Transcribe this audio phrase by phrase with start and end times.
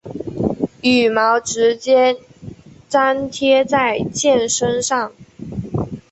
[0.81, 2.17] 羽毛直接
[2.89, 5.11] 粘贴在箭身上。